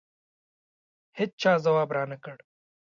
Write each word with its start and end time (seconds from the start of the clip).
هېچا 1.17 1.53
ځواب 1.65 1.89
رانه 1.95 2.17
کړ. 2.23 2.37